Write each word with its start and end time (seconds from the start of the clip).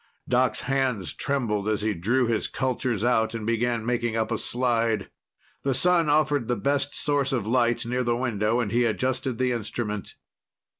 Doc's 0.27 0.61
hands 0.61 1.13
trembled 1.13 1.69
as 1.69 1.83
he 1.83 1.93
drew 1.93 2.25
his 2.25 2.47
cultures 2.47 3.03
out 3.03 3.35
and 3.35 3.45
began 3.45 3.85
making 3.85 4.15
up 4.15 4.31
a 4.31 4.39
slide. 4.39 5.11
The 5.61 5.75
sun 5.75 6.09
offered 6.09 6.47
the 6.47 6.55
best 6.55 6.95
source 6.95 7.31
of 7.31 7.45
light 7.45 7.85
near 7.85 8.03
the 8.03 8.17
window, 8.17 8.59
and 8.59 8.71
he 8.71 8.85
adjusted 8.85 9.37
the 9.37 9.51
instrument. 9.51 10.15